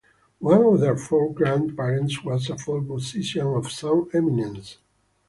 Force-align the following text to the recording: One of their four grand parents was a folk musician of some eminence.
One 0.39 0.63
of 0.63 0.79
their 0.79 0.97
four 0.97 1.31
grand 1.31 1.77
parents 1.77 2.23
was 2.23 2.49
a 2.49 2.57
folk 2.57 2.85
musician 2.85 3.45
of 3.45 3.71
some 3.71 4.09
eminence. 4.13 4.79